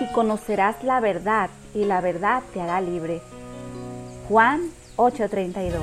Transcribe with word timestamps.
y 0.00 0.06
conocerás 0.12 0.82
la 0.82 1.00
verdad 1.00 1.50
y 1.74 1.84
la 1.84 2.00
verdad 2.00 2.42
te 2.52 2.60
hará 2.60 2.80
libre. 2.80 3.20
Juan 4.28 4.70
8:32 4.96 5.80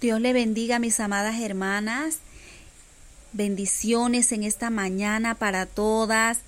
Dios 0.00 0.20
le 0.20 0.32
bendiga 0.32 0.80
mis 0.80 0.98
amadas 0.98 1.40
hermanas. 1.40 2.18
Bendiciones 3.32 4.32
en 4.32 4.42
esta 4.42 4.68
mañana 4.68 5.36
para 5.36 5.64
todas 5.64 6.40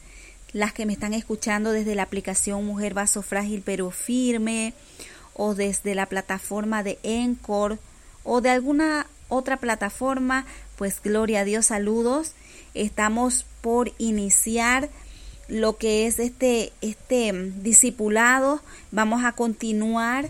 las 0.53 0.73
que 0.73 0.87
me 0.87 0.93
están 0.93 1.15
escuchando 1.15 1.71
desde 1.71 1.95
la 1.95 2.03
aplicación 2.03 2.67
Mujer 2.67 2.95
Vaso 2.95 3.23
Frágil 3.23 3.63
pero 3.65 3.91
Firme 3.91 4.75
o 5.35 5.55
desde 5.55 5.95
la 5.95 6.07
plataforma 6.07 6.83
de 6.83 6.99
Encore 7.05 7.79
o 8.25 8.41
de 8.41 8.51
alguna 8.51 9.07
otra 9.29 9.59
plataforma, 9.59 10.47
pues 10.77 11.01
gloria 11.03 11.41
a 11.41 11.45
Dios, 11.45 11.67
saludos. 11.67 12.33
Estamos 12.75 13.47
por 13.61 13.93
iniciar 13.99 14.91
lo 15.49 15.77
que 15.77 16.07
es 16.07 16.19
este, 16.19 16.73
este 16.81 17.33
discipulado. 17.57 18.61
Vamos 18.91 19.25
a 19.25 19.33
continuar 19.33 20.29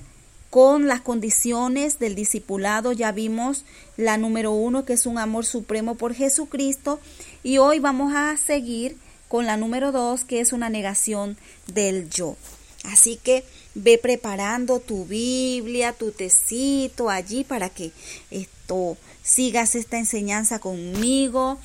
con 0.51 0.87
las 0.87 1.01
condiciones 1.01 1.99
del 1.99 2.15
discipulado. 2.15 2.93
Ya 2.93 3.13
vimos 3.13 3.65
la 3.97 4.19
número 4.19 4.53
uno, 4.53 4.85
que 4.85 4.93
es 4.93 5.07
un 5.07 5.19
amor 5.19 5.47
supremo 5.47 5.97
por 5.97 6.15
Jesucristo. 6.15 7.01
Y 7.43 7.59
hoy 7.59 7.81
vamos 7.81 8.15
a 8.15 8.37
seguir 8.37 8.97
con 9.29 9.47
la 9.47 9.57
número 9.57 9.91
dos, 9.91 10.25
que 10.25 10.41
es 10.41 10.53
una 10.53 10.71
negación 10.71 11.37
del 11.73 12.09
yo. 12.09 12.37
Así 12.85 13.17
que 13.17 13.45
ve 13.75 13.99
preparando 13.99 14.81
tu 14.81 15.05
Biblia, 15.05 15.93
tu 15.93 16.13
tecito 16.13 17.11
allí 17.11 17.45
para 17.45 17.69
que 17.69 17.93
esto 18.31 18.97
sigas 19.23 19.75
esta 19.75 19.99
enseñanza 19.99 20.59
conmigo. 20.59 21.59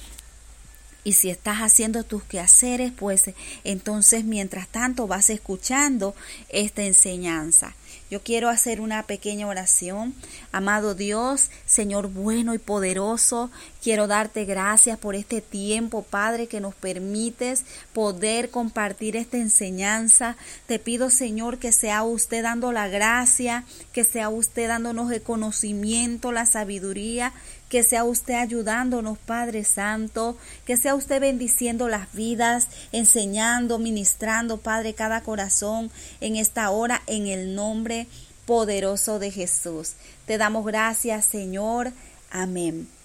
Y 1.03 1.13
si 1.13 1.29
estás 1.29 1.59
haciendo 1.59 2.03
tus 2.03 2.23
quehaceres, 2.23 2.91
pues 2.91 3.31
entonces 3.63 4.25
mientras 4.25 4.67
tanto 4.67 5.07
vas 5.07 5.29
escuchando 5.29 6.13
esta 6.49 6.83
enseñanza. 6.83 7.73
Yo 8.11 8.21
quiero 8.21 8.49
hacer 8.49 8.81
una 8.81 9.03
pequeña 9.03 9.47
oración. 9.47 10.13
Amado 10.51 10.95
Dios, 10.95 11.51
Señor 11.65 12.07
bueno 12.09 12.53
y 12.53 12.57
poderoso, 12.57 13.51
quiero 13.81 14.07
darte 14.07 14.45
gracias 14.45 14.97
por 14.97 15.15
este 15.15 15.41
tiempo, 15.41 16.03
Padre, 16.03 16.47
que 16.47 16.59
nos 16.59 16.75
permites 16.75 17.65
poder 17.93 18.49
compartir 18.49 19.15
esta 19.15 19.37
enseñanza. 19.37 20.37
Te 20.67 20.79
pido, 20.79 21.09
Señor, 21.09 21.57
que 21.57 21.71
sea 21.71 22.03
usted 22.03 22.43
dando 22.43 22.71
la 22.71 22.87
gracia, 22.87 23.63
que 23.93 24.03
sea 24.03 24.29
usted 24.29 24.67
dándonos 24.67 25.11
el 25.11 25.21
conocimiento, 25.21 26.31
la 26.31 26.45
sabiduría 26.45 27.33
que 27.69 27.83
sea 27.83 28.03
usted 28.03 28.33
ayudándonos, 28.33 29.17
Padre 29.19 29.63
Santo, 29.63 30.37
que 30.65 30.75
sea 30.75 30.95
usted 30.95 31.21
bendiciendo 31.21 31.87
las 31.87 32.11
vidas, 32.13 32.67
enseñando, 32.91 33.77
ministrando, 33.77 34.57
Padre, 34.57 34.95
cada 34.95 35.21
corazón 35.21 35.91
en 36.19 36.35
esta 36.35 36.71
hora, 36.71 37.03
en 37.05 37.27
el 37.27 37.55
nombre 37.55 38.07
poderoso 38.45 39.19
de 39.19 39.31
Jesús. 39.31 39.93
Te 40.25 40.39
damos 40.39 40.65
gracias, 40.65 41.25
Señor. 41.25 41.93
Amén. 42.31 42.98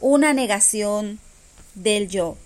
Una 0.00 0.32
negación 0.32 1.20
del 1.74 2.08
yo. 2.08 2.36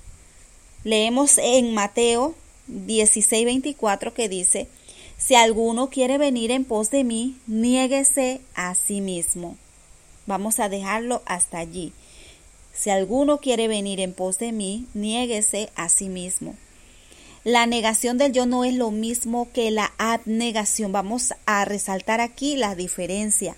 Leemos 0.83 1.38
en 1.38 1.72
Mateo 1.72 2.34
16, 2.66 3.44
24 3.44 4.12
que 4.12 4.28
dice, 4.28 4.69
si 5.16 5.34
alguno 5.34 5.88
quiere 5.88 6.19
venir 6.19 6.50
en 6.50 6.64
pos 6.64 6.91
de 6.91 7.05
mí, 7.05 7.36
niéguese 7.46 8.41
a 8.55 8.74
sí 8.74 9.00
mismo. 9.00 9.56
Vamos 10.27 10.58
a 10.58 10.69
dejarlo 10.69 11.22
hasta 11.27 11.58
allí. 11.58 11.92
Si 12.72 12.91
alguno 12.91 13.38
quiere 13.38 13.68
venir 13.68 14.00
en 14.00 14.12
pos 14.14 14.39
de 14.39 14.50
mí, 14.50 14.86
niéguese 14.94 15.70
a 15.77 15.89
sí 15.89 16.08
mismo. 16.08 16.56
La 17.44 17.66
negación 17.66 18.18
del 18.18 18.33
yo 18.33 18.46
no 18.46 18.64
es 18.64 18.74
lo 18.74 18.90
mismo 18.90 19.48
que 19.52 19.70
la 19.70 19.92
abnegación. 19.98 20.92
Vamos 20.92 21.34
a 21.46 21.64
resaltar 21.64 22.20
aquí 22.20 22.57
la 22.57 22.74
diferencia. 22.74 23.57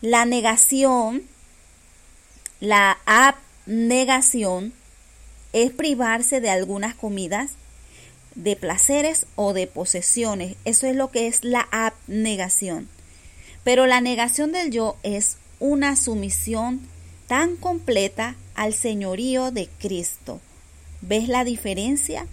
La 0.00 0.24
negación, 0.24 1.22
la 2.60 2.98
abnegación, 3.06 4.72
es 5.52 5.70
privarse 5.72 6.40
de 6.40 6.50
algunas 6.50 6.94
comidas, 6.94 7.52
de 8.34 8.56
placeres 8.56 9.26
o 9.34 9.54
de 9.54 9.66
posesiones. 9.66 10.56
Eso 10.64 10.86
es 10.86 10.94
lo 10.94 11.10
que 11.10 11.26
es 11.26 11.44
la 11.44 11.66
abnegación. 11.70 12.88
Pero 13.64 13.86
la 13.86 14.00
negación 14.00 14.52
del 14.52 14.70
yo 14.70 14.96
es 15.02 15.38
una 15.58 15.96
sumisión 15.96 16.80
tan 17.26 17.56
completa 17.56 18.36
al 18.54 18.74
señorío 18.74 19.50
de 19.50 19.68
Cristo. 19.78 20.40
¿Ves 21.00 21.28
la 21.28 21.44
diferencia? 21.44 22.26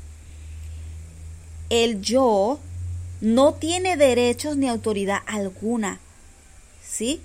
El 1.69 2.01
yo 2.01 2.59
no 3.21 3.53
tiene 3.53 3.97
derechos 3.97 4.57
ni 4.57 4.67
autoridad 4.67 5.21
alguna. 5.25 5.99
¿Sí? 6.83 7.21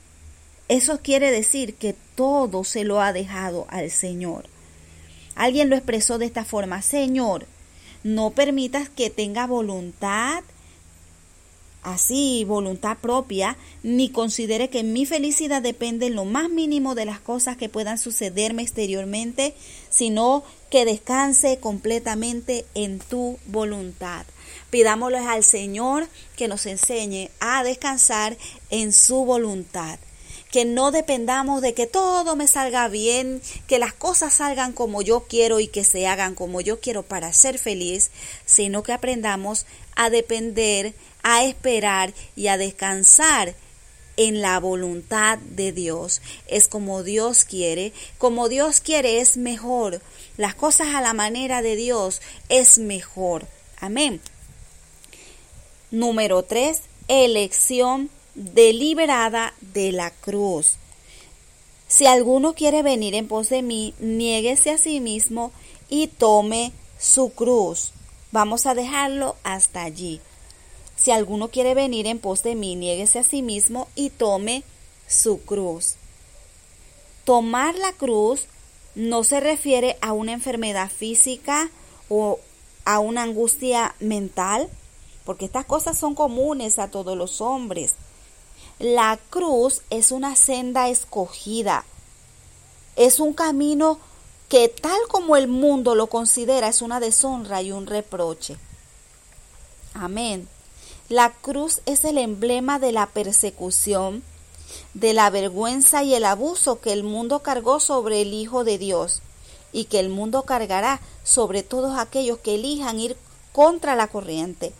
Eso 0.69 1.01
quiere 1.03 1.31
decir 1.31 1.75
que 1.75 1.95
todo 2.15 2.63
se 2.63 2.85
lo 2.85 3.01
ha 3.01 3.13
dejado 3.13 3.67
al 3.71 3.91
Señor. 3.91 4.45
Alguien 5.35 5.71
lo 5.71 5.77
expresó 5.77 6.19
de 6.19 6.27
esta 6.27 6.45
forma, 6.45 6.83
Señor, 6.83 7.47
no 8.05 8.31
permitas 8.31 8.89
que 8.89 9.09
tenga 9.11 9.47
voluntad 9.47 10.43
así 11.83 12.45
voluntad 12.45 12.99
propia, 12.99 13.57
ni 13.83 14.11
considere 14.11 14.69
que 14.69 14.83
mi 14.83 15.07
felicidad 15.07 15.63
depende 15.63 16.07
en 16.07 16.17
lo 16.17 16.25
más 16.25 16.51
mínimo 16.51 16.95
de 16.95 17.07
las 17.07 17.21
cosas 17.21 17.57
que 17.57 17.69
puedan 17.69 17.99
sucederme 17.99 18.63
exteriormente, 18.63 19.55
sino 19.89 20.43
que 20.71 20.85
descanse 20.85 21.59
completamente 21.59 22.67
en 22.75 22.99
tu 22.99 23.39
voluntad. 23.47 24.27
Pidámosle 24.71 25.19
al 25.19 25.45
Señor 25.45 26.09
que 26.37 26.49
nos 26.49 26.67
enseñe 26.67 27.31
a 27.41 27.63
descansar 27.63 28.37
en 28.71 28.93
su 28.93 29.25
voluntad 29.25 29.99
que 30.51 30.65
no 30.65 30.91
dependamos 30.91 31.61
de 31.63 31.75
que 31.75 31.87
todo 31.87 32.37
me 32.37 32.49
salga 32.49 32.89
bien, 32.89 33.43
que 33.67 33.79
las 33.79 33.93
cosas 33.93 34.35
salgan 34.35 34.73
como 34.73 35.03
yo 35.03 35.27
quiero 35.29 35.61
y 35.61 35.69
que 35.69 35.85
se 35.85 36.07
hagan 36.07 36.35
como 36.35 36.61
yo 36.61 36.81
quiero 36.81 37.03
para 37.03 37.33
ser 37.33 37.59
feliz, 37.59 38.11
sino 38.47 38.83
que 38.83 38.93
aprendamos 38.93 39.67
a 39.95 40.11
depender 40.11 40.95
a 41.23 41.45
esperar 41.45 42.15
y 42.37 42.49
a 42.49 42.57
descansar 42.57 43.55
en 44.17 44.41
la 44.41 44.59
voluntad 44.59 45.39
de 45.39 45.73
Dios. 45.73 46.21
Es 46.47 46.69
como 46.69 47.03
Dios 47.03 47.45
quiere. 47.45 47.93
Como 48.19 48.49
Dios 48.49 48.81
quiere 48.81 49.21
es 49.21 49.37
mejor. 49.37 50.01
Las 50.37 50.55
cosas 50.55 50.89
a 50.95 51.01
la 51.01 51.13
manera 51.15 51.63
de 51.63 51.77
Dios 51.77 52.21
es 52.49 52.79
mejor. 52.79 53.47
Amén. 53.79 54.21
Número 55.91 56.43
3. 56.43 56.81
Elección 57.09 58.11
deliberada 58.39 59.53
de 59.61 59.93
la 59.93 60.11
cruz. 60.11 60.77
Si 61.89 62.07
alguno 62.07 62.55
quiere 62.55 62.83
venir 62.83 63.15
en 63.15 63.27
pos 63.27 63.49
de 63.49 63.63
mí, 63.63 63.95
niéguese 63.99 64.71
a 64.71 64.79
sí 64.79 65.01
mismo 65.01 65.53
y 65.89 66.07
tome 66.07 66.73
su 66.99 67.31
cruz. 67.31 67.93
Vamos 68.31 68.67
a 68.67 68.75
dejarlo 68.75 69.37
hasta 69.43 69.83
allí. 69.83 70.21
Si 70.97 71.11
alguno 71.11 71.49
quiere 71.49 71.75
venir 71.75 72.07
en 72.07 72.19
pos 72.19 72.43
de 72.43 72.55
mí, 72.55 72.77
niéguese 72.77 73.19
a 73.19 73.25
sí 73.25 73.43
mismo 73.43 73.89
y 73.95 74.11
tome 74.11 74.63
su 75.09 75.41
cruz. 75.41 75.97
Tomar 77.25 77.75
la 77.75 77.93
cruz 77.93 78.47
no 78.95 79.25
se 79.25 79.41
refiere 79.41 79.97
a 80.01 80.13
una 80.13 80.33
enfermedad 80.33 80.91
física 80.91 81.71
o 82.09 82.39
a 82.85 83.01
una 83.01 83.23
angustia 83.23 83.95
mental, 84.01 84.69
porque 85.25 85.45
estas 85.45 85.65
cosas 85.65 85.99
son 85.99 86.15
comunes 86.15 86.79
a 86.79 86.91
todos 86.91 87.17
los 87.17 87.41
hombres. 87.41 87.95
La 88.79 89.19
cruz 89.31 89.83
es 89.91 90.13
una 90.13 90.37
senda 90.37 90.89
escogida, 90.89 91.85
es 92.95 93.19
un 93.19 93.33
camino 93.33 93.99
que 94.49 94.69
tal 94.69 95.01
como 95.09 95.35
el 95.35 95.49
mundo 95.49 95.97
lo 95.97 96.07
considera 96.07 96.69
es 96.69 96.81
una 96.81 97.01
deshonra 97.01 97.61
y 97.61 97.73
un 97.73 97.89
reproche. 97.89 98.57
Amén. 99.95 100.49
La 101.09 101.33
cruz 101.33 101.81
es 101.87 102.05
el 102.05 102.19
emblema 102.19 102.79
de 102.79 102.93
la 102.93 103.07
persecución, 103.07 104.23
de 104.95 105.13
la 105.13 105.29
vergüenza 105.31 106.05
y 106.05 106.15
el 106.15 106.25
abuso 106.25 106.81
que 106.81 106.93
el 106.93 107.03
mundo 107.03 107.41
cargó 107.41 107.81
sobre 107.81 108.23
el 108.23 108.33
Hijo 108.33 108.63
de 108.63 108.79
Dios 108.79 109.23
y 109.73 109.87
que 109.87 109.99
el 109.99 110.09
mundo 110.09 110.45
cargará 110.45 111.01
sobre 111.25 111.65
todos 111.65 111.99
aquellos 111.99 112.39
que 112.39 112.55
elijan 112.55 113.01
ir 113.01 113.17
contra 113.53 113.97
la 113.97 114.07
corriente. 114.07 114.73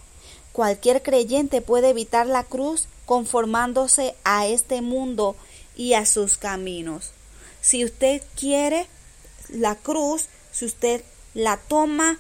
Cualquier 0.59 1.05
creyente 1.05 1.61
puede 1.61 1.91
evitar 1.91 2.27
la 2.27 2.43
cruz 2.43 2.89
conformándose 3.07 4.17
a 4.25 4.49
este 4.49 4.83
mundo 4.83 5.37
y 5.77 5.95
a 5.95 6.05
sus 6.05 6.37
caminos. 6.37 7.13
Si 7.61 7.85
usted 7.85 8.21
quiere 8.35 8.89
la 9.51 9.77
cruz, 9.77 10.25
si 10.51 10.65
usted 10.65 11.05
la 11.33 11.59
toma 11.59 12.19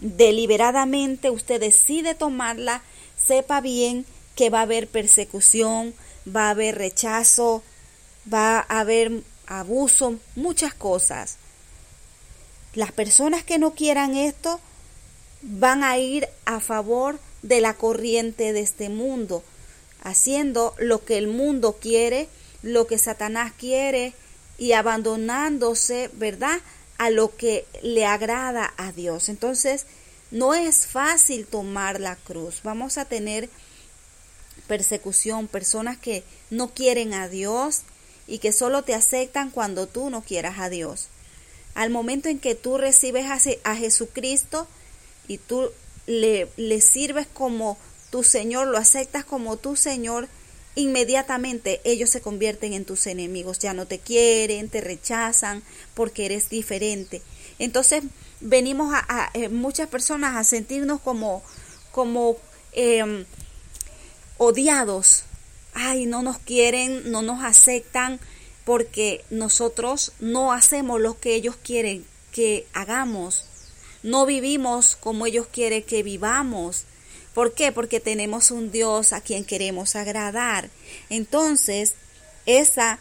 deliberadamente, 0.00 1.30
usted 1.30 1.60
decide 1.60 2.16
tomarla, 2.16 2.82
sepa 3.16 3.60
bien 3.60 4.04
que 4.34 4.50
va 4.50 4.58
a 4.58 4.62
haber 4.62 4.88
persecución, 4.88 5.94
va 6.26 6.48
a 6.48 6.50
haber 6.50 6.78
rechazo, 6.78 7.62
va 8.26 8.58
a 8.58 8.80
haber 8.80 9.22
abuso, 9.46 10.16
muchas 10.34 10.74
cosas. 10.74 11.36
Las 12.74 12.90
personas 12.90 13.44
que 13.44 13.60
no 13.60 13.74
quieran 13.74 14.16
esto 14.16 14.58
van 15.42 15.84
a 15.84 15.96
ir 15.96 16.28
a 16.44 16.58
favor 16.58 17.20
de 17.42 17.60
la 17.60 17.74
corriente 17.74 18.52
de 18.52 18.60
este 18.60 18.88
mundo, 18.88 19.42
haciendo 20.02 20.74
lo 20.78 21.04
que 21.04 21.18
el 21.18 21.28
mundo 21.28 21.78
quiere, 21.80 22.28
lo 22.62 22.86
que 22.86 22.98
Satanás 22.98 23.52
quiere 23.56 24.12
y 24.58 24.72
abandonándose, 24.72 26.10
¿verdad? 26.14 26.60
A 26.98 27.10
lo 27.10 27.36
que 27.36 27.64
le 27.82 28.06
agrada 28.06 28.74
a 28.76 28.92
Dios. 28.92 29.28
Entonces, 29.28 29.86
no 30.30 30.54
es 30.54 30.86
fácil 30.86 31.46
tomar 31.46 32.00
la 32.00 32.16
cruz. 32.16 32.60
Vamos 32.62 32.98
a 32.98 33.04
tener 33.04 33.48
persecución, 34.66 35.48
personas 35.48 35.96
que 35.96 36.24
no 36.50 36.74
quieren 36.74 37.14
a 37.14 37.28
Dios 37.28 37.82
y 38.26 38.38
que 38.38 38.52
solo 38.52 38.82
te 38.82 38.94
aceptan 38.94 39.50
cuando 39.50 39.86
tú 39.86 40.10
no 40.10 40.22
quieras 40.22 40.58
a 40.58 40.68
Dios. 40.68 41.08
Al 41.74 41.90
momento 41.90 42.28
en 42.28 42.38
que 42.38 42.54
tú 42.54 42.76
recibes 42.76 43.26
a, 43.64 43.74
Jesucristo 43.76 44.66
y 45.26 45.38
tú 45.38 45.70
le, 46.08 46.48
le 46.56 46.80
sirves 46.80 47.28
como 47.32 47.78
tu 48.10 48.24
Señor, 48.24 48.66
lo 48.66 48.78
aceptas 48.78 49.24
como 49.24 49.58
tu 49.58 49.76
Señor, 49.76 50.26
inmediatamente 50.74 51.80
ellos 51.84 52.08
se 52.10 52.20
convierten 52.20 52.72
en 52.72 52.84
tus 52.84 53.06
enemigos, 53.06 53.58
ya 53.58 53.74
no 53.74 53.86
te 53.86 53.98
quieren, 53.98 54.70
te 54.70 54.80
rechazan 54.80 55.62
porque 55.94 56.24
eres 56.24 56.48
diferente. 56.48 57.20
Entonces 57.58 58.04
venimos 58.40 58.94
a, 58.94 59.30
eh, 59.34 59.48
muchas 59.48 59.88
personas 59.88 60.36
a 60.36 60.44
sentirnos 60.44 61.00
como, 61.00 61.42
como 61.92 62.36
em, 62.72 63.26
odiados. 64.38 65.24
Ay, 65.74 66.06
no 66.06 66.22
nos 66.22 66.38
quieren, 66.38 67.10
no 67.10 67.22
nos 67.22 67.44
aceptan 67.44 68.18
porque 68.64 69.24
nosotros 69.30 70.12
no 70.20 70.52
hacemos 70.52 71.00
lo 71.00 71.18
que 71.18 71.34
ellos 71.34 71.56
quieren 71.56 72.04
que 72.32 72.66
hagamos. 72.72 73.47
No 74.02 74.26
vivimos 74.26 74.96
como 74.96 75.26
ellos 75.26 75.46
quieren 75.46 75.82
que 75.82 76.02
vivamos. 76.02 76.84
¿Por 77.34 77.54
qué? 77.54 77.72
Porque 77.72 78.00
tenemos 78.00 78.50
un 78.50 78.70
Dios 78.70 79.12
a 79.12 79.20
quien 79.20 79.44
queremos 79.44 79.96
agradar. 79.96 80.70
Entonces, 81.10 81.94
esa 82.46 82.98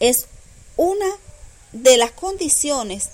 es 0.00 0.26
una 0.76 1.06
de 1.72 1.96
las 1.96 2.12
condiciones 2.12 3.08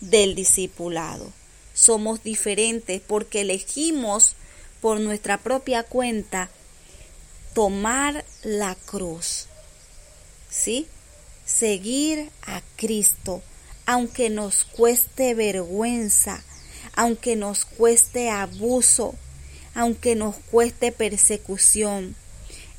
del 0.00 0.34
discipulado. 0.34 1.32
Somos 1.74 2.22
diferentes 2.22 3.00
porque 3.00 3.40
elegimos 3.40 4.34
por 4.80 5.00
nuestra 5.00 5.38
propia 5.38 5.82
cuenta 5.82 6.50
tomar 7.54 8.24
la 8.42 8.74
cruz. 8.74 9.46
¿Sí? 10.50 10.86
Seguir 11.44 12.30
a 12.42 12.62
Cristo, 12.76 13.42
aunque 13.86 14.30
nos 14.30 14.64
cueste 14.64 15.34
vergüenza, 15.34 16.42
aunque 16.94 17.36
nos 17.36 17.64
cueste 17.64 18.30
abuso, 18.30 19.14
aunque 19.74 20.14
nos 20.14 20.36
cueste 20.50 20.92
persecución. 20.92 22.16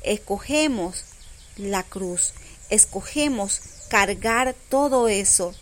Escogemos 0.02 1.04
la 1.56 1.82
cruz, 1.82 2.32
escogemos 2.70 3.60
cargar 3.88 4.54
todo 4.68 5.08
eso 5.08 5.54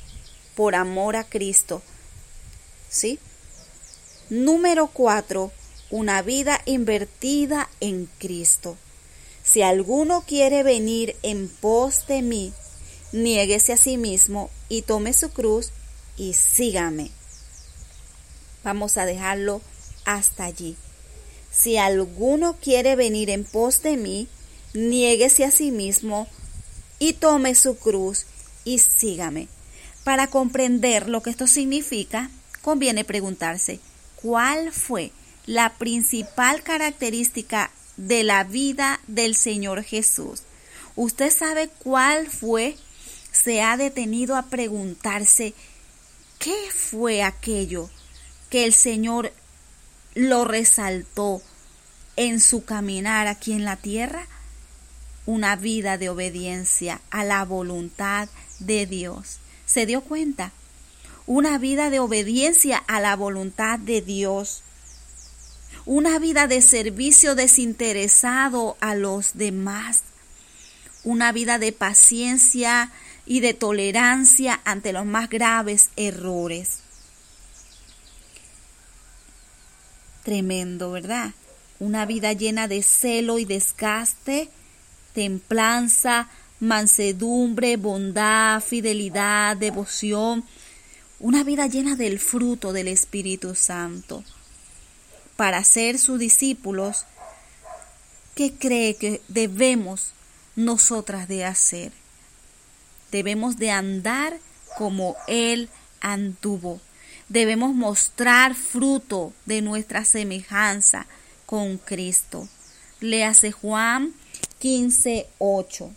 por 0.55 0.75
amor 0.75 1.17
a 1.17 1.25
Cristo. 1.25 1.83
¿Sí? 2.89 3.19
Número 4.31 4.87
cuatro, 4.87 5.53
una 5.91 6.23
vida 6.23 6.61
invertida 6.65 7.69
en 7.81 8.09
Cristo. 8.19 8.77
Si 9.43 9.63
alguno 9.63 10.25
quiere 10.27 10.63
venir 10.63 11.17
en 11.23 11.49
pos 11.49 12.07
de 12.07 12.23
mí, 12.23 12.53
niéguese 13.15 13.73
a 13.73 13.77
sí 13.77 13.97
mismo 13.97 14.51
y 14.69 14.83
tome 14.83 15.13
su 15.13 15.31
cruz 15.31 15.71
y 16.17 16.35
sígame. 16.35 17.13
Vamos 18.65 18.97
a 18.97 19.07
dejarlo 19.07 19.63
hasta 20.05 20.45
allí. 20.45 20.77
Si 21.53 21.77
alguno 21.77 22.57
quiere 22.61 22.97
venir 22.97 23.31
en 23.31 23.45
pos 23.45 23.83
de 23.83 23.97
mí, 23.97 24.27
niéguese 24.75 25.45
a 25.45 25.53
sí 25.53 25.71
mismo 25.71 26.27
y 26.99 27.13
tome 27.13 27.55
su 27.55 27.79
cruz 27.79 28.27
y 28.65 28.79
sígame. 28.79 29.47
Para 30.03 30.27
comprender 30.27 31.09
lo 31.09 31.23
que 31.23 31.31
esto 31.31 31.47
significa, 31.47 32.31
conviene 32.63 33.05
preguntarse, 33.05 33.79
¿cuál 34.17 34.73
fue 34.73 35.13
la 35.47 35.75
principal 35.75 36.65
característica 36.65 37.71
de 37.97 38.25
la 38.25 38.43
vida 38.43 39.01
del 39.07 39.37
Señor 39.37 39.85
Jesús? 39.85 40.43
¿Usted 40.97 41.33
sabe 41.33 41.69
cuál 41.69 42.29
fue? 42.29 42.77
Se 43.45 43.61
ha 43.61 43.77
detenido 43.77 44.37
a 44.37 44.47
preguntarse, 44.47 45.53
¿qué 46.39 46.57
fue 46.75 47.23
aquello 47.23 47.91
que 48.49 48.65
el 48.65 48.73
Señor 48.73 49.35
lo 50.15 50.47
resaltó 50.47 51.43
en 52.17 52.41
su 52.41 52.65
caminar 52.65 53.27
aquí 53.27 53.53
en 53.53 53.67
la 53.67 53.77
tierra? 53.77 54.27
Una 55.27 55.57
vida 55.57 55.99
de 55.99 56.09
obediencia 56.09 57.03
a 57.11 57.23
la 57.23 57.45
voluntad 57.45 58.31
de 58.61 58.87
Dios 58.87 59.41
se 59.67 59.85
dio 59.85 60.01
cuenta. 60.01 60.53
Una 61.27 61.59
vida 61.59 61.91
de 61.91 62.01
obediencia 62.01 62.79
a 62.87 62.99
la 63.01 63.15
voluntad 63.15 63.79
de 63.79 64.01
Dios. 64.01 64.63
Una 65.85 66.19
vida 66.19 66.47
de 66.47 66.63
servicio 66.63 67.35
desinteresado 67.35 68.79
a 68.81 68.95
los 68.95 69.33
demás. 69.35 70.01
Una 71.03 71.33
vida 71.33 71.59
de 71.59 71.73
paciencia 71.73 72.91
y 73.27 73.41
de 73.41 73.55
tolerancia 73.55 74.61
ante 74.65 74.93
los 74.93 75.07
más 75.07 75.29
graves 75.29 75.91
errores. 75.97 76.81
Tremendo, 80.23 80.91
¿verdad? 80.91 81.33
Una 81.79 82.07
vida 82.07 82.33
llena 82.33 82.69
de 82.69 82.83
celo 82.83 83.39
y 83.39 83.45
desgaste, 83.45 84.49
templanza, 85.13 86.29
mansedumbre, 86.61 87.77
bondad, 87.77 88.63
fidelidad, 88.63 89.57
devoción, 89.57 90.45
una 91.21 91.45
vida 91.45 91.67
llena 91.67 91.97
del 91.97 92.19
fruto 92.19 92.73
del 92.73 92.89
Espíritu 92.89 93.55
Santo. 93.55 94.25
Para 95.37 95.63
ser 95.65 95.99
sus 95.99 96.19
discípulos, 96.19 97.05
¿qué 98.35 98.55
cree 98.55 98.97
que 98.97 99.21
debemos 99.29 100.13
nosotras 100.57 101.29
de 101.29 101.45
hacer? 101.45 101.93
Debemos 103.15 103.59
de 103.59 103.71
andar 103.71 104.41
como 104.77 105.15
Él 105.29 105.69
anduvo. 106.01 106.81
Debemos 107.29 107.73
mostrar 107.73 108.57
fruto 108.57 109.33
de 109.47 109.63
nuestra 109.63 110.05
semejanza 110.05 111.07
con 111.47 111.79
Cristo. 111.79 112.49
Léase 112.99 113.53
Juan 113.53 114.13
15, 114.59 115.29
8 115.39 115.93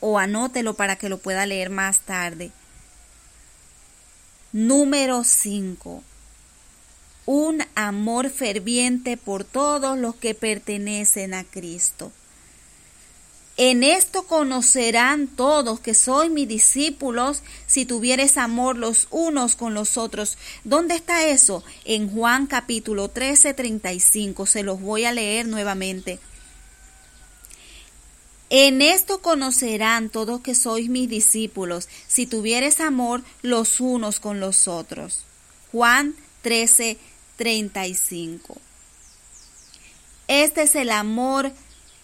o 0.00 0.18
anótelo 0.18 0.74
para 0.74 0.96
que 0.96 1.08
lo 1.08 1.16
pueda 1.16 1.46
leer 1.46 1.70
más 1.70 2.00
tarde. 2.00 2.50
Número 4.52 5.24
5. 5.24 6.04
Un 7.24 7.64
amor 7.74 8.28
ferviente 8.28 9.16
por 9.16 9.44
todos 9.44 9.96
los 9.96 10.16
que 10.16 10.34
pertenecen 10.34 11.32
a 11.32 11.44
Cristo. 11.44 12.12
En 13.58 13.84
esto 13.84 14.24
conocerán 14.26 15.28
todos 15.28 15.80
que 15.80 15.94
soy 15.94 16.28
mis 16.28 16.46
discípulos 16.46 17.42
si 17.66 17.86
tuvieres 17.86 18.36
amor 18.36 18.76
los 18.76 19.08
unos 19.10 19.56
con 19.56 19.72
los 19.72 19.96
otros. 19.96 20.36
¿Dónde 20.64 20.94
está 20.94 21.26
eso? 21.26 21.64
En 21.86 22.10
Juan 22.10 22.46
capítulo 22.46 23.08
13, 23.08 23.54
35. 23.54 24.44
Se 24.44 24.62
los 24.62 24.82
voy 24.82 25.06
a 25.06 25.12
leer 25.12 25.46
nuevamente. 25.46 26.18
En 28.50 28.82
esto 28.82 29.22
conocerán 29.22 30.10
todos 30.10 30.42
que 30.42 30.54
sois 30.54 30.88
mis 30.88 31.08
discípulos, 31.08 31.88
si 32.06 32.26
tuvieres 32.26 32.80
amor 32.80 33.24
los 33.40 33.80
unos 33.80 34.20
con 34.20 34.38
los 34.38 34.68
otros. 34.68 35.24
Juan 35.72 36.14
13, 36.42 36.98
35. 37.36 38.56
Este 40.28 40.62
es 40.62 40.74
el 40.76 40.90
amor 40.90 41.52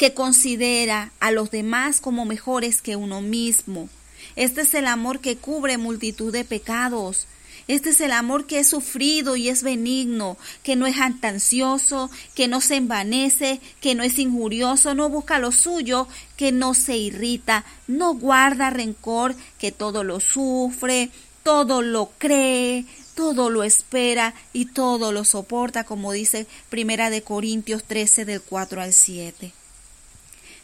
que 0.02 0.14
considera 0.14 1.12
a 1.20 1.30
los 1.30 1.52
demás 1.52 2.00
como 2.00 2.24
mejores 2.24 2.82
que 2.82 2.96
uno 2.96 3.20
mismo. 3.20 3.88
Este 4.34 4.62
es 4.62 4.74
el 4.74 4.88
amor 4.88 5.20
que 5.20 5.36
cubre 5.36 5.78
multitud 5.78 6.32
de 6.32 6.44
pecados. 6.44 7.28
Este 7.68 7.90
es 7.90 8.00
el 8.00 8.10
amor 8.10 8.48
que 8.48 8.58
es 8.58 8.66
sufrido 8.66 9.36
y 9.36 9.48
es 9.48 9.62
benigno, 9.62 10.36
que 10.64 10.74
no 10.74 10.88
es 10.88 10.98
antancioso, 10.98 12.10
que 12.34 12.48
no 12.48 12.60
se 12.60 12.78
envanece, 12.78 13.60
que 13.80 13.94
no 13.94 14.02
es 14.02 14.18
injurioso, 14.18 14.92
no 14.96 15.08
busca 15.08 15.38
lo 15.38 15.52
suyo, 15.52 16.08
que 16.36 16.50
no 16.50 16.74
se 16.74 16.96
irrita, 16.96 17.64
no 17.86 18.14
guarda 18.14 18.70
rencor, 18.70 19.36
que 19.60 19.70
todo 19.70 20.02
lo 20.02 20.18
sufre, 20.18 21.10
todo 21.44 21.80
lo 21.80 22.10
cree, 22.18 22.86
todo 23.14 23.50
lo 23.50 23.62
espera 23.62 24.34
y 24.52 24.64
todo 24.66 25.12
lo 25.12 25.24
soporta, 25.24 25.84
como 25.84 26.10
dice 26.10 26.48
Primera 26.70 27.08
de 27.08 27.22
Corintios 27.22 27.84
13 27.84 28.24
del 28.24 28.42
4 28.42 28.82
al 28.82 28.92
7. 28.92 29.52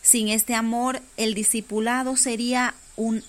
Sin 0.03 0.29
este 0.29 0.55
amor, 0.55 1.03
el 1.17 1.35
discipulado 1.35 2.17
sería 2.17 2.75
un 2.97 3.23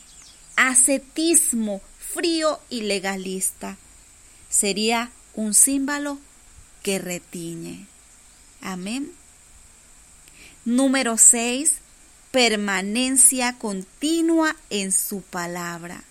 ascetismo 0.55 1.81
frío 1.97 2.59
y 2.69 2.81
legalista. 2.81 3.77
Sería 4.49 5.11
un 5.35 5.53
símbolo 5.53 6.19
que 6.83 6.99
retiñe. 6.99 7.85
Amén. 8.61 9.11
Número 10.65 11.17
6. 11.17 11.79
Permanencia 12.31 13.57
continua 13.57 14.55
en 14.69 14.91
su 14.91 15.21
palabra. 15.21 16.03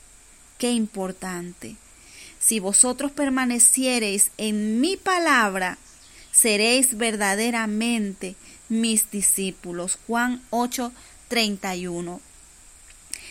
Qué 0.58 0.72
importante. 0.72 1.76
Si 2.40 2.60
vosotros 2.60 3.12
permaneciereis 3.12 4.30
en 4.38 4.80
mi 4.80 4.96
palabra, 4.96 5.78
seréis 6.32 6.96
verdaderamente 6.96 8.36
mis 8.68 9.10
discípulos. 9.10 9.98
Juan 10.06 10.42
8, 10.50 10.92
31. 11.28 12.20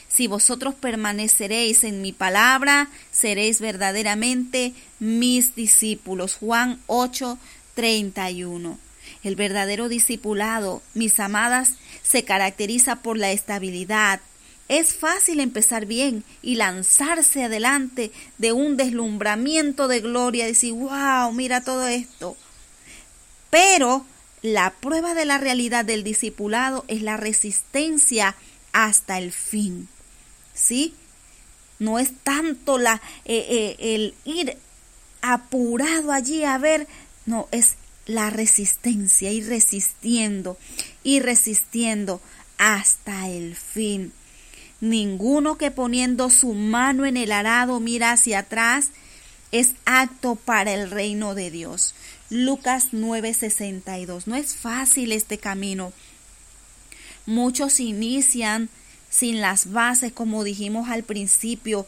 Si 0.08 0.28
vosotros 0.28 0.74
permaneceréis 0.74 1.84
en 1.84 2.02
mi 2.02 2.12
palabra, 2.12 2.90
seréis 3.12 3.60
verdaderamente 3.60 4.74
mis 5.00 5.56
discípulos. 5.56 6.36
Juan 6.36 6.80
8, 6.88 7.38
31. 7.76 8.80
El 9.24 9.36
verdadero 9.36 9.90
discipulado, 9.90 10.82
mis 10.94 11.20
amadas, 11.20 11.74
se 12.04 12.24
caracteriza 12.24 12.98
por 12.98 13.18
la 13.18 13.32
estabilidad. 13.32 14.20
Es 14.70 14.96
fácil 14.96 15.40
empezar 15.40 15.86
bien 15.86 16.24
y 16.42 16.56
lanzarse 16.56 17.44
adelante 17.44 18.12
de 18.38 18.52
un 18.52 18.76
deslumbramiento 18.76 19.88
de 19.88 20.02
gloria, 20.02 20.46
decir, 20.46 20.74
wow, 20.74 21.32
mira 21.32 21.62
todo 21.62 21.88
esto. 21.88 22.36
Pero 23.50 24.06
la 24.42 24.72
prueba 24.72 25.14
de 25.14 25.26
la 25.26 25.38
realidad 25.38 25.86
del 25.86 26.04
discipulado 26.04 26.86
es 26.88 27.02
la 27.02 27.18
resistencia 27.18 28.36
hasta 28.72 29.18
el 29.18 29.32
fin. 29.32 29.88
¿Sí? 30.54 30.94
No 31.80 32.00
es 32.00 32.12
tanto 32.24 32.78
la, 32.78 33.02
eh, 33.26 33.46
eh, 33.50 33.96
el 33.96 34.16
ir 34.26 34.58
apurado 35.22 36.12
allí 36.12 36.44
a 36.44 36.58
ver, 36.58 36.88
no, 37.26 37.48
es 37.52 37.76
la 38.06 38.30
resistencia, 38.30 39.32
ir 39.32 39.48
resistiendo, 39.48 40.58
y 41.04 41.20
resistiendo 41.20 42.22
hasta 42.58 43.30
el 43.30 43.56
fin. 43.56 44.14
Ninguno 44.80 45.58
que 45.58 45.72
poniendo 45.72 46.30
su 46.30 46.54
mano 46.54 47.06
en 47.06 47.18
el 47.18 47.32
arado 47.32 47.80
mira 47.80 48.12
hacia 48.12 48.40
atrás 48.40 48.92
es 49.52 49.74
acto 49.86 50.36
para 50.36 50.74
el 50.74 50.90
reino 50.90 51.36
de 51.36 51.52
Dios. 51.52 51.94
Lucas 52.30 52.90
9:62. 52.92 54.28
No 54.28 54.36
es 54.36 54.56
fácil 54.56 55.12
este 55.12 55.38
camino. 55.38 55.94
Muchos 57.26 57.80
inician 57.80 58.70
sin 59.10 59.42
las 59.42 59.72
bases, 59.72 60.12
como 60.12 60.44
dijimos 60.44 60.90
al 60.90 61.04
principio, 61.04 61.88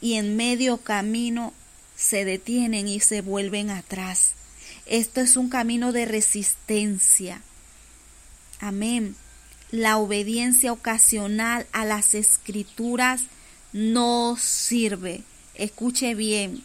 y 0.00 0.14
en 0.14 0.36
medio 0.36 0.78
camino 0.78 1.52
se 1.96 2.24
detienen 2.24 2.86
y 2.86 3.00
se 3.00 3.20
vuelven 3.20 3.70
atrás. 3.70 4.32
Esto 4.86 5.20
es 5.20 5.36
un 5.36 5.48
camino 5.48 5.92
de 5.92 6.06
resistencia. 6.06 7.42
Amén. 8.60 9.16
La 9.70 9.98
obediencia 9.98 10.72
ocasional 10.72 11.66
a 11.72 11.84
las 11.84 12.14
escrituras 12.14 13.22
no 13.72 14.36
sirve. 14.40 15.24
Escuche 15.58 16.14
bien. 16.14 16.62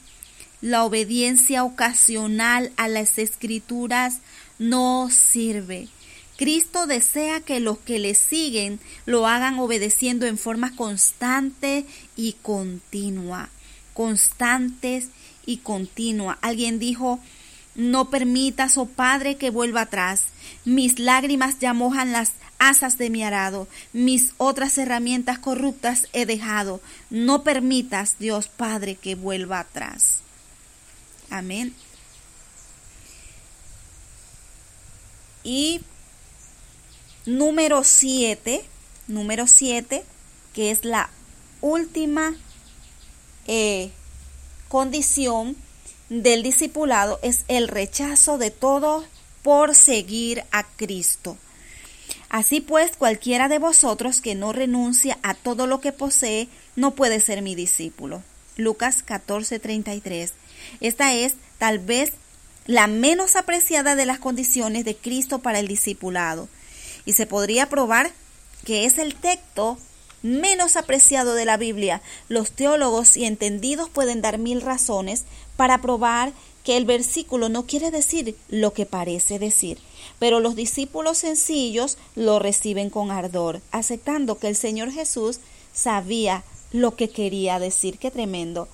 La 0.62 0.86
obediencia 0.86 1.64
ocasional 1.64 2.72
a 2.78 2.88
las 2.88 3.18
escrituras 3.18 4.20
no 4.60 5.10
sirve. 5.12 5.90
Cristo 6.38 6.88
desea 6.88 7.42
que 7.42 7.60
los 7.60 7.78
que 7.80 8.00
le 8.00 8.16
siguen 8.16 8.80
lo 9.06 9.28
hagan 9.28 9.60
obedeciendo 9.60 10.26
en 10.26 10.38
forma 10.38 10.76
constante 10.76 11.86
y 12.16 12.36
continua. 12.42 13.50
Constantes 13.94 15.10
y 15.46 15.58
continua. 15.58 16.38
Alguien 16.42 16.80
dijo, 16.80 17.20
no 17.76 18.10
permitas, 18.10 18.78
oh 18.78 18.86
Padre, 18.86 19.36
que 19.36 19.50
vuelva 19.50 19.82
atrás. 19.82 20.26
Mis 20.66 21.00
lágrimas 21.00 21.60
ya 21.60 21.74
mojan 21.74 22.12
las 22.12 22.34
de 22.98 23.10
mi 23.10 23.24
arado. 23.24 23.67
Mis 23.91 24.34
otras 24.38 24.77
herramientas 24.77 25.38
corruptas 25.38 26.08
he 26.13 26.25
dejado. 26.25 26.79
No 27.10 27.43
permitas, 27.43 28.15
Dios 28.20 28.48
Padre, 28.48 28.96
que 28.96 29.15
vuelva 29.15 29.60
atrás. 29.60 30.22
Amén. 31.29 31.75
Y 35.43 35.82
número 37.25 37.84
siete, 37.84 38.63
número 39.08 39.46
siete, 39.48 40.05
que 40.53 40.72
es 40.72 40.86
la 40.86 41.10
última 41.60 42.34
eh, 43.46 43.91
condición 44.70 45.58
del 46.08 46.43
discipulado 46.43 47.20
es 47.24 47.43
el 47.50 47.67
rechazo 47.67 48.38
de 48.38 48.51
todo 48.51 49.03
por 49.41 49.75
seguir 49.75 50.46
a 50.51 50.63
Cristo. 50.63 51.38
Así 52.34 52.62
pues, 52.62 52.98
cualquiera 52.98 53.48
de 53.48 53.60
vosotros 53.60 54.20
que 54.20 54.34
no 54.34 54.54
renuncia 54.54 55.20
a 55.22 55.36
todo 55.36 55.68
lo 55.68 55.82
que 55.82 55.92
posee, 55.92 56.48
no 56.75 56.96
puede 56.96 57.20
ser 57.20 57.44
mi 57.44 57.54
discípulo. 57.54 58.24
Lucas 58.58 59.06
14:33. 59.06 60.32
Esta 60.82 61.13
es 61.13 61.36
tal 61.60 61.78
vez 61.78 62.13
la 62.66 62.88
menos 62.88 63.36
apreciada 63.36 63.96
de 63.96 64.08
las 64.08 64.18
condiciones 64.18 64.84
de 64.84 64.96
Cristo 64.96 65.44
para 65.44 65.60
el 65.60 65.68
discipulado. 65.68 66.50
Y 67.06 67.13
se 67.13 67.28
podría 67.28 67.70
probar 67.70 68.12
que 68.66 68.86
es 68.86 68.98
el 68.98 69.13
texto 69.13 69.78
menos 70.24 70.75
apreciado 70.75 71.36
de 71.36 71.46
la 71.46 71.58
Biblia. 71.58 72.02
Los 72.30 72.50
teólogos 72.50 73.16
y 73.16 73.25
entendidos 73.25 73.92
pueden 73.92 74.24
dar 74.24 74.40
mil 74.40 74.62
razones 74.62 75.25
para 75.56 75.82
probar 75.82 76.34
que 76.63 76.77
el 76.77 76.86
versículo 76.86 77.50
no 77.50 77.65
quiere 77.65 77.91
decir 77.91 78.36
lo 78.50 78.74
que 78.74 78.86
parece 78.86 79.38
decir, 79.39 79.79
pero 80.20 80.39
los 80.39 80.55
discípulos 80.55 81.17
sencillos 81.17 81.98
lo 82.15 82.39
reciben 82.39 82.89
con 82.89 83.12
ardor, 83.12 83.62
aceptando 83.72 84.39
que 84.39 84.48
el 84.48 84.55
Señor 84.55 84.91
Jesús 84.91 85.39
sabía 85.74 86.43
lo 86.72 86.96
que 86.96 87.10
quería 87.10 87.60
decir. 87.60 87.98
Qué 87.98 88.12
tremendo. 88.12 88.67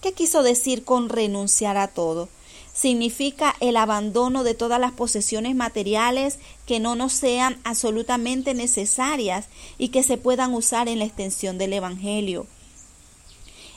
¿Qué 0.00 0.12
quiso 0.12 0.42
decir 0.42 0.84
con 0.84 1.08
renunciar 1.08 1.76
a 1.76 1.88
todo? 1.88 2.28
Significa 2.72 3.56
el 3.58 3.76
abandono 3.76 4.44
de 4.44 4.54
todas 4.54 4.78
las 4.78 4.92
posesiones 4.92 5.56
materiales 5.56 6.38
que 6.66 6.78
no 6.78 6.94
nos 6.94 7.12
sean 7.12 7.58
absolutamente 7.64 8.54
necesarias 8.54 9.46
y 9.78 9.88
que 9.88 10.04
se 10.04 10.16
puedan 10.16 10.54
usar 10.54 10.88
en 10.88 11.00
la 11.00 11.04
extensión 11.04 11.58
del 11.58 11.72
Evangelio. 11.72 12.46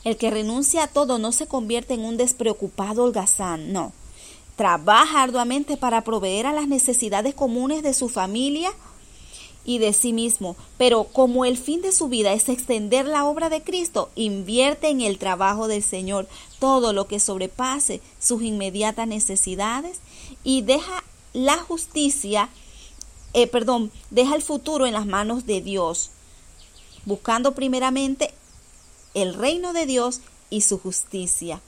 El 0.03 0.17
que 0.17 0.31
renuncia 0.31 0.83
a 0.83 0.87
todo 0.87 1.19
no 1.19 1.31
se 1.31 1.47
convierte 1.47 1.93
en 1.93 2.05
un 2.05 2.17
despreocupado 2.17 3.03
holgazán, 3.03 3.71
no. 3.71 3.93
Trabaja 4.55 5.21
arduamente 5.21 5.77
para 5.77 6.03
proveer 6.03 6.45
a 6.45 6.53
las 6.53 6.67
necesidades 6.67 7.35
comunes 7.35 7.83
de 7.83 7.93
su 7.93 8.09
familia 8.09 8.71
y 9.63 9.77
de 9.77 9.93
sí 9.93 10.11
mismo, 10.11 10.55
pero 10.77 11.03
como 11.03 11.45
el 11.45 11.57
fin 11.57 11.81
de 11.81 11.91
su 11.91 12.07
vida 12.07 12.33
es 12.33 12.49
extender 12.49 13.05
la 13.05 13.25
obra 13.25 13.49
de 13.49 13.61
Cristo, 13.61 14.09
invierte 14.15 14.89
en 14.89 15.01
el 15.01 15.19
trabajo 15.19 15.67
del 15.67 15.83
Señor 15.83 16.27
todo 16.59 16.93
lo 16.93 17.07
que 17.07 17.19
sobrepase 17.19 18.01
sus 18.19 18.41
inmediatas 18.41 19.07
necesidades 19.07 19.99
y 20.43 20.63
deja 20.63 21.03
la 21.33 21.57
justicia, 21.57 22.49
eh, 23.33 23.45
perdón, 23.47 23.91
deja 24.09 24.35
el 24.35 24.41
futuro 24.41 24.87
en 24.87 24.93
las 24.93 25.05
manos 25.05 25.45
de 25.45 25.61
Dios, 25.61 26.09
buscando 27.05 27.53
primeramente 27.53 28.33
el 29.13 29.33
reino 29.33 29.73
de 29.73 29.85
Dios 29.85 30.21
y 30.49 30.61
su 30.61 30.77
justicia. 30.77 31.61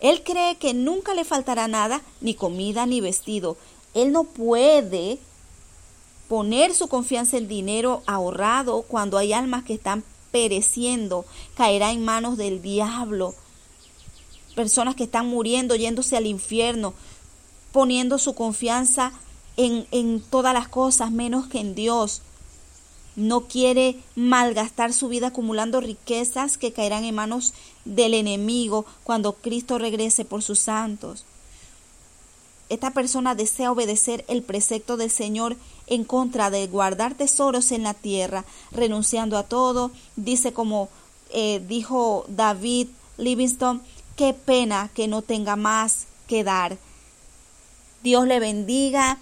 Él 0.00 0.22
cree 0.22 0.56
que 0.56 0.74
nunca 0.74 1.14
le 1.14 1.24
faltará 1.24 1.68
nada, 1.68 2.02
ni 2.20 2.34
comida 2.34 2.86
ni 2.86 3.00
vestido. 3.00 3.56
Él 3.94 4.12
no 4.12 4.24
puede 4.24 5.18
poner 6.28 6.74
su 6.74 6.88
confianza 6.88 7.36
en 7.36 7.48
dinero 7.48 8.02
ahorrado 8.06 8.82
cuando 8.82 9.18
hay 9.18 9.32
almas 9.32 9.64
que 9.64 9.74
están 9.74 10.04
pereciendo, 10.32 11.24
caerá 11.54 11.92
en 11.92 12.04
manos 12.04 12.36
del 12.36 12.60
diablo. 12.60 13.34
Personas 14.54 14.94
que 14.94 15.04
están 15.04 15.26
muriendo, 15.26 15.76
yéndose 15.76 16.16
al 16.16 16.26
infierno, 16.26 16.92
poniendo 17.72 18.18
su 18.18 18.34
confianza 18.34 19.12
en, 19.56 19.86
en 19.90 20.20
todas 20.20 20.52
las 20.52 20.68
cosas 20.68 21.12
menos 21.12 21.46
que 21.46 21.60
en 21.60 21.74
Dios 21.74 22.22
no 23.16 23.42
quiere 23.42 23.96
malgastar 24.16 24.92
su 24.92 25.08
vida 25.08 25.28
acumulando 25.28 25.80
riquezas 25.80 26.58
que 26.58 26.72
caerán 26.72 27.04
en 27.04 27.14
manos 27.14 27.54
del 27.84 28.14
enemigo 28.14 28.86
cuando 29.04 29.34
Cristo 29.34 29.78
regrese 29.78 30.24
por 30.24 30.42
sus 30.42 30.58
santos. 30.58 31.24
Esta 32.68 32.92
persona 32.92 33.34
desea 33.34 33.70
obedecer 33.70 34.24
el 34.26 34.42
precepto 34.42 34.96
del 34.96 35.10
Señor 35.10 35.56
en 35.86 36.04
contra 36.04 36.50
de 36.50 36.66
guardar 36.66 37.14
tesoros 37.14 37.72
en 37.72 37.82
la 37.82 37.94
tierra, 37.94 38.44
renunciando 38.72 39.36
a 39.36 39.44
todo. 39.44 39.90
Dice 40.16 40.52
como 40.52 40.88
eh, 41.30 41.62
dijo 41.66 42.24
David 42.28 42.88
Livingstone, 43.18 43.80
qué 44.16 44.34
pena 44.34 44.90
que 44.94 45.08
no 45.08 45.22
tenga 45.22 45.56
más 45.56 46.06
que 46.26 46.42
dar. 46.42 46.78
Dios 48.02 48.26
le 48.26 48.40
bendiga. 48.40 49.18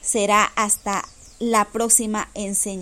Será 0.00 0.44
hasta 0.56 1.04
la 1.38 1.66
próxima 1.66 2.28
enseñanza. 2.34 2.80